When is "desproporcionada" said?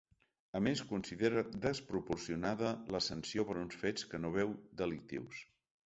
1.67-2.73